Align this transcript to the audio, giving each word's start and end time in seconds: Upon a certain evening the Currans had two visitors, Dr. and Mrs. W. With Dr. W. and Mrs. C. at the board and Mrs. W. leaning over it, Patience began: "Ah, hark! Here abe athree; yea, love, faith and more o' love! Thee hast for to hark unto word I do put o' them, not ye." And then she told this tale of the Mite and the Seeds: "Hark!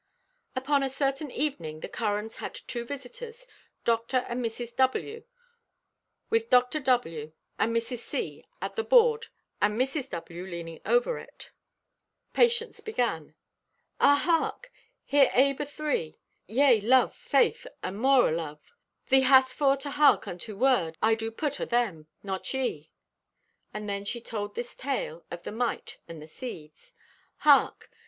Upon 0.55 0.81
a 0.81 0.89
certain 0.89 1.29
evening 1.29 1.81
the 1.81 1.87
Currans 1.87 2.37
had 2.37 2.55
two 2.55 2.83
visitors, 2.85 3.45
Dr. 3.85 4.25
and 4.27 4.43
Mrs. 4.43 4.75
W. 4.75 5.25
With 6.31 6.49
Dr. 6.49 6.79
W. 6.79 7.33
and 7.59 7.75
Mrs. 7.75 7.99
C. 7.99 8.43
at 8.63 8.75
the 8.75 8.83
board 8.83 9.27
and 9.61 9.79
Mrs. 9.79 10.09
W. 10.09 10.47
leaning 10.47 10.81
over 10.87 11.19
it, 11.19 11.51
Patience 12.33 12.79
began: 12.79 13.35
"Ah, 13.99 14.15
hark! 14.25 14.71
Here 15.05 15.29
abe 15.35 15.59
athree; 15.59 16.17
yea, 16.47 16.81
love, 16.81 17.13
faith 17.15 17.67
and 17.83 18.01
more 18.01 18.27
o' 18.27 18.31
love! 18.31 18.73
Thee 19.09 19.21
hast 19.21 19.53
for 19.53 19.77
to 19.77 19.91
hark 19.91 20.27
unto 20.27 20.57
word 20.57 20.97
I 21.03 21.13
do 21.13 21.29
put 21.29 21.61
o' 21.61 21.65
them, 21.65 22.07
not 22.23 22.55
ye." 22.55 22.89
And 23.71 23.87
then 23.87 24.05
she 24.05 24.19
told 24.19 24.55
this 24.55 24.73
tale 24.75 25.23
of 25.29 25.43
the 25.43 25.51
Mite 25.51 25.99
and 26.07 26.19
the 26.19 26.25
Seeds: 26.25 26.95
"Hark! 27.37 27.91